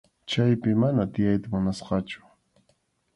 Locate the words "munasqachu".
1.53-2.19